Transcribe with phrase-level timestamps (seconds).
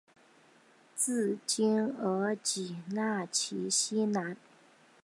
[0.95, 4.35] 治今额济纳旗西南。